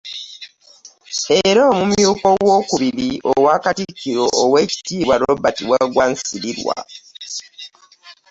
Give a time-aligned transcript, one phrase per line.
[1.47, 6.75] Era omumyuka owookubiri owa Katikkiro, Oweekitiibwa Robert Waggwa Nsibirwa